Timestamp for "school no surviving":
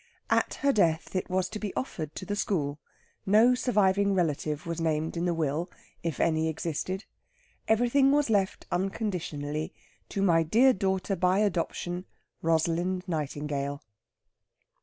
2.35-4.15